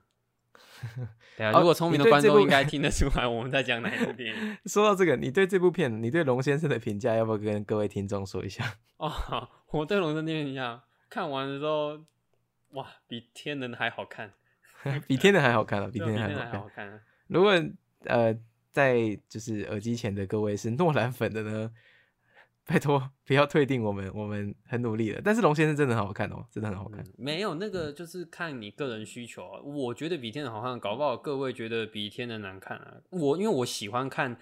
[1.38, 4.57] 对啊，如果聪明的观众应该听得出来我们在讲哪一部电影。
[4.65, 8.63] 说到这个，你对这部片，你对龙先生的评价，要不要跟各位听众说一下？
[8.97, 9.11] 哦，
[9.71, 10.73] 我对《龙争天下》
[11.09, 11.99] 看完的时候，
[12.71, 14.31] 哇，比天人还好看，
[15.07, 16.67] 比天人还好看啊，比天人还好。
[16.73, 17.01] 看。
[17.27, 17.53] 如果
[18.05, 18.38] 呃，
[18.71, 21.71] 在就是耳机前的各位是诺兰粉的呢，
[22.65, 25.21] 拜托不要退订我们，我们很努力了。
[25.23, 26.99] 但是龙先生真的很好看哦，真的很好看。
[27.01, 29.62] 嗯没有那个，就是看你个人需求啊。
[29.62, 32.97] 我觉得比天的好看，搞不好各位觉得比天的难看啊。
[33.12, 34.36] 我因为我喜欢看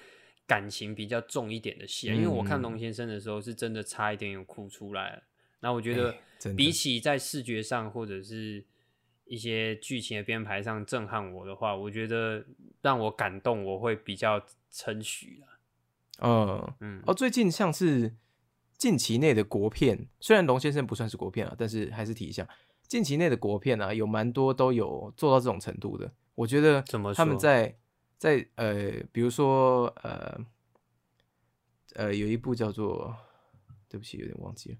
[0.47, 5.23] 感情比较重一点的戏啊，因为我看嗯龙先生的时候是真的差一点有哭出来了。
[5.59, 6.15] 那我觉得
[6.55, 8.63] 比起在视觉上或者是
[9.25, 12.45] 一些剧情的编排上震撼我的话，我觉得
[12.81, 15.52] 让我感动，我会比较称许啦。
[16.19, 18.15] 嗯，嗯，哦，最近像是
[18.77, 22.47] 近期内的国片，虽然龙先生不算是国片啊，但是还是提一下，
[22.87, 26.11] 近期内的国片啊，有蛮多都有做到这种程度的。
[26.35, 27.77] 我觉得怎么他们在
[28.17, 30.39] 在呃，比如说呃
[31.95, 33.15] 呃，有一部叫做，
[33.87, 34.77] 对不起，有点忘记了，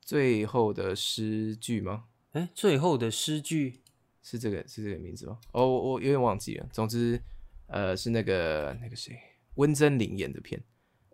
[0.00, 2.04] 最后的诗句吗？
[2.32, 3.82] 哎，最后的诗句，
[4.22, 5.38] 是这个是这个名字吗？
[5.52, 6.66] 哦，我我有点忘记了。
[6.72, 7.22] 总之，
[7.66, 9.16] 呃，是那个那个谁，
[9.54, 10.62] 温真菱演的片。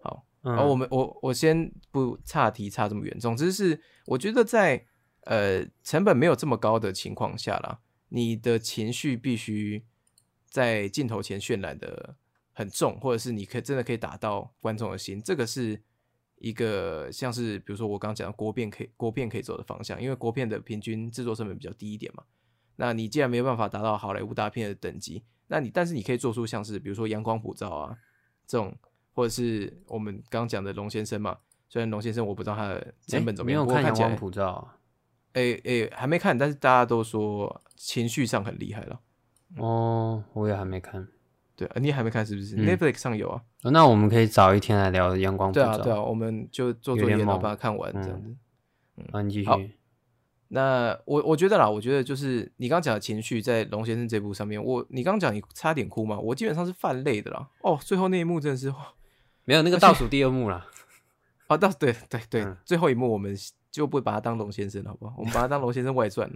[0.01, 3.19] 好，嗯然后我们我我先不岔题差这么远。
[3.19, 4.87] 总之是，我觉得在
[5.23, 9.85] 呃成本没有这么高的情况下啦，你的情绪必须
[10.49, 12.17] 在镜头前渲染的
[12.53, 15.83] 很重，或者是你可以真的可以打到观众的心，这个是
[16.39, 22.23] 一个像是比如说我刚刚讲的国片可以国片可以走的方向，因为国片的平均制作成本比较低一点嘛。
[22.77, 27.99] 那你既然没有办法达到好莱坞大片的等级，那你但是你可以做出像是比如说阳光普照啊
[28.49, 28.75] 这种，
[29.15, 31.37] 或者是我们刚刚讲的龙先生嘛。
[31.69, 34.75] 虽然龙先生我不知道他的成本怎么样，没有看阳普照啊。
[35.35, 38.99] 诶诶、还没看，但是大家都说情绪上很厉害了。
[39.59, 41.07] 哦，我也还没看。
[41.55, 43.43] 对，呃你还没看是不是、嗯 n e t f l i x 上有啊。
[43.65, 45.77] 哦那我们可以早一天来聊阳光普照。
[45.77, 48.35] 对啊，对啊，我们就做作业，有点猛然后把它看完这样子。
[49.13, 49.78] 啊，你继好续。
[50.49, 57.49] 那我我觉得啦，我觉得就是你刚刚讲的情绪在龙先生这部上面，我你刚刚讲你差点哭嘛，我基本上是泛泪的啦。
[57.61, 58.73] 哦，最后那一幕真的是，
[59.45, 60.67] 没有那个 倒数第二幕啦。
[61.49, 63.35] 哦，倒对对对，嗯 最后一幕我们
[63.71, 65.15] 就不把它当龙先生了好不好？
[65.19, 66.31] 我们把它当龙先生外传。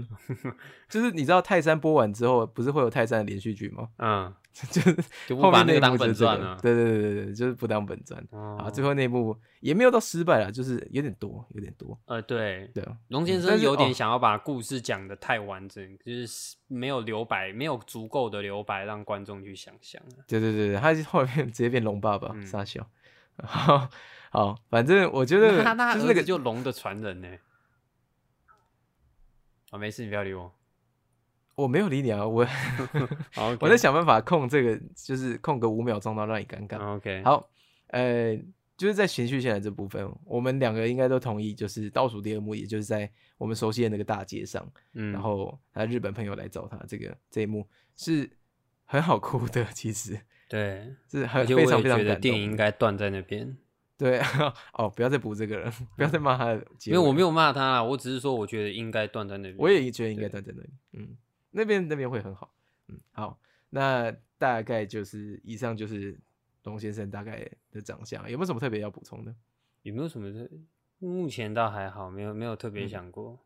[0.89, 3.89] 就是你知道泰山播完之后，不是会有泰山的连续剧吗？
[3.99, 4.33] 嗯，
[4.70, 4.94] 就是
[5.26, 6.59] 就不把那个当本传了。
[6.61, 8.22] 对对对对对，就是不当本传。
[8.30, 11.98] 哦啊，最后那一幕也没有到失败了，就是有点多，有点多。
[12.05, 20.20] 呃，对，对啊，龙先生有点想要把故事讲的太完整，就是没有留白，没有足够的留白让观众去想象啊。
[20.28, 22.86] 对对对对，他后面 直接变龙爸爸，嗯傻笑。
[23.42, 23.88] 好，
[24.30, 27.28] 好，反正我觉得那他那那个，就龙的传人呢。
[29.70, 30.53] 啊，没事，你不要理我。
[31.63, 32.45] 我没有理你啊，我
[33.33, 36.79] 好 我在想办法控这个，就是控个五秒钟，然后让你尴尬。
[36.97, 37.49] OK，，好，
[37.89, 38.37] 呃，
[38.77, 43.09] 就是在情绪线的这部分，我们两个应该都同意，就是倒数第二幕，也就是在
[43.39, 48.29] 我们熟悉的那个大街上，嗯，然后他日本朋友来找他，这个这一幕是
[48.85, 50.19] 很好哭的，其实
[50.51, 52.57] 对，是很非常非常感动电影应。
[52.57, 53.57] 该断在那边，
[53.97, 54.21] 对，
[54.75, 56.67] 哦，不要再补这个了，不要再骂他的。
[56.87, 59.57] 因为我没有骂他啦，我只是说我觉得应该断在那边。
[59.59, 60.69] 我也觉得应该断在那里。
[60.95, 61.17] 嗯，
[61.53, 62.53] 那边那边会很好。
[62.88, 63.38] 嗯，好，
[63.70, 66.18] 那大概就是以上就是
[66.64, 69.32] 龙先生大概的长相，有没有什么特别要补充的？
[69.82, 70.50] 有没有什么是？
[70.98, 73.38] 目前倒还好，没有没有特别嗯想过。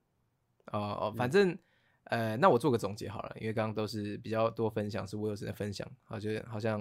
[0.73, 1.57] 哦哦，反正、
[2.05, 6.81] 呃，那我做个总结好了，因为刚刚都是比较多分享是威尔森的分享，好，就是好像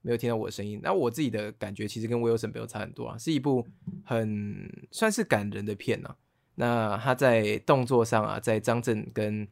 [0.00, 0.80] 没有听到我的声音。
[0.82, 3.66] 那我自己的感觉其实跟 Wilson 没有差很多啊，是一部
[4.04, 6.16] 很算是感人的片呐、
[6.54, 9.46] 那他在动作上啊，在张震跟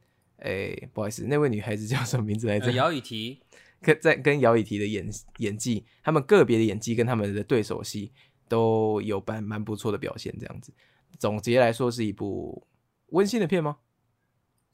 [0.45, 2.67] 诶、不好意思，那位女孩子叫什么名字来着？
[2.67, 3.39] 呃姚雨缇，
[3.81, 8.13] 跟在跟姚雨缇的演演技，他们个别的演技跟他们的对手戏
[8.49, 10.73] 都有蛮蛮不错的表现，这样子。
[11.19, 12.67] 总结来说，是一部
[13.09, 13.79] 温馨的片吗？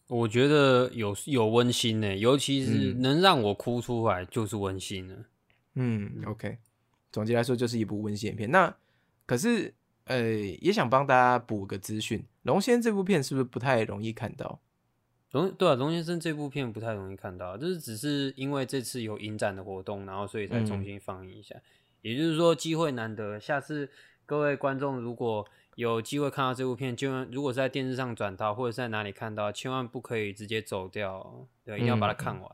[0.08, 5.16] 我觉得有有温馨呢，尤其是嗯能让我哭出来就是温馨了。
[5.74, 6.58] 嗯，OK。
[7.12, 8.50] 总结来说，就是一部温馨的片。
[8.50, 8.76] 那
[9.24, 9.72] 可是
[10.06, 14.60] 呃，也想帮大家补个资讯，《龙仙》这部片是不是不太容易看到？
[15.32, 21.54] 龙对啊，龙先生这部片不太容易看到，就是只是因为这次有影展的活动，然后所以才重新放映一下。
[22.02, 23.88] 也就是说，机会难得，下次
[24.26, 32.50] 各位观众如果有机会看到这部片，就如果是在电视上转到或者是在哪里看到，千万不可以直接走掉，对，一定要把它看完。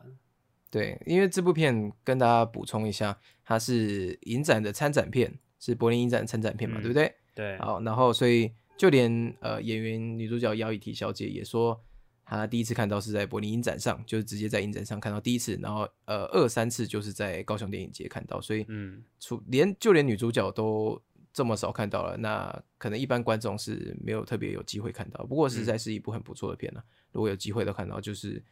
[0.70, 7.14] 对，因为这部片跟大家补充一下，它是影展的参展片，是柏林影展的参展片嘛，嗯对不对？
[7.34, 11.80] 对，好，然后所以就连呃演员女主角姚以缇小姐也说，
[12.26, 21.00] 她第一次看到是在柏林影展上，就是直接在影展上看到第一次，然后呃二三次就是在高雄电影节看到，所以嗯，除连就连女主角都
[21.32, 25.24] 这么少看到了，那可能一般观众是没有特别有机会看到。
[25.26, 28.42] 不过实在是一部很不错的片了、如果有机会都看到，就是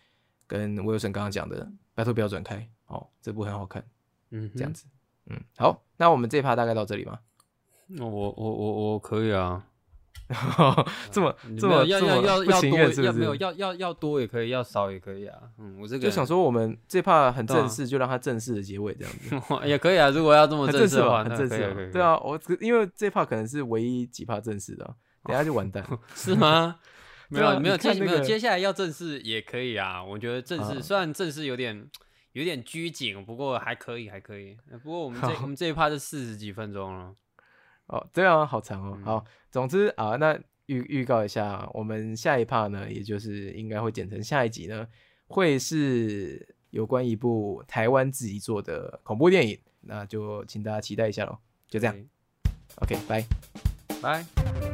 [0.46, 2.56] 跟威尔森刚刚讲的《拜托不要转开》
[2.86, 3.84] 哦，这部很好看，
[4.30, 4.86] 嗯哼，这样子。
[5.26, 7.18] 嗯，好，那我们这一趴大概到这里吗？
[7.86, 9.66] 那我我我我可以啊，
[11.10, 13.34] 这么没这么要这么不要要要多要没有？
[13.34, 15.38] 要要要多也可以，要少也可以啊。
[15.58, 21.24] 嗯，我这个就想说我们这怕很正式，就让它正式的结尾这样子， 也可以啊，如果要这么正式吧？
[21.24, 24.94] 很正式对啊，我因为这怕可能是唯一几怕正式的啊，
[25.24, 25.84] 等下就完蛋。
[26.14, 26.76] 是吗？
[27.28, 31.86] 没有没有接没有接下来要正式也可以啊，我觉得正式啊虽然正式有点
[32.32, 34.56] 有点拘谨，不过还可以还可以。
[34.70, 37.12] 呃不过我们这我们这一趴是四十几分钟了，
[37.86, 38.94] 哦，对啊，好长哦。
[38.98, 44.86] 嗯好，总之啊，那预预告一下，我们下一 part 呢，也就是应该会剪成下一集呢，
[45.26, 51.38] 会是有关一部台湾自己做的恐怖电影，那就请大家期待一下喽。
[51.68, 51.96] 就这样
[52.76, 53.24] ，，OK，拜。
[54.00, 54.73] 拜。